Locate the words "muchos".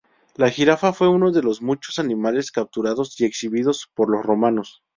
1.61-1.99